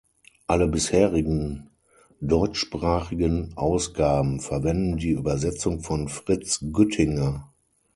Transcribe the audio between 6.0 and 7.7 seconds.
Fritz Güttinger.